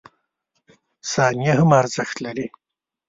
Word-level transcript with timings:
•ثانیه 1.11 1.53
هم 1.59 1.69
ارزښت 1.81 2.15
لري. 2.25 2.47